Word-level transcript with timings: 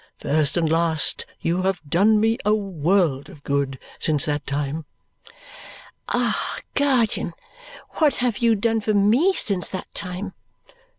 First 0.17 0.57
and 0.57 0.67
last 0.67 1.27
you 1.41 1.61
have 1.61 1.79
done 1.87 2.19
me 2.19 2.39
a 2.43 2.55
world 2.55 3.29
of 3.29 3.43
good 3.43 3.77
since 3.99 4.25
that 4.25 4.47
time." 4.47 4.85
"Ah, 6.09 6.57
guardian, 6.73 7.33
what 7.99 8.15
have 8.15 8.39
you 8.39 8.55
done 8.55 8.81
for 8.81 8.95
me 8.95 9.33
since 9.33 9.69
that 9.69 9.93
time!" 9.93 10.33